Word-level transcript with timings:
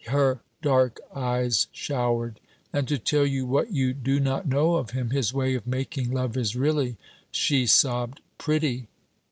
Her 0.07 0.41
dark 0.63 0.99
eyes 1.15 1.67
showered. 1.71 2.39
'And 2.73 2.87
to 2.87 2.97
tell 2.97 3.23
you 3.23 3.45
what 3.45 3.71
you 3.71 3.93
do 3.93 4.19
not 4.19 4.47
know 4.47 4.77
of 4.77 4.89
him, 4.97 5.11
his 5.11 5.31
way 5.31 5.53
of 5.53 5.67
making 5.67 6.09
love 6.09 6.35
is 6.35 6.55
really,' 6.55 6.97
she 7.31 7.67
sobbed, 7.67 8.19
'pretty. 8.39 8.87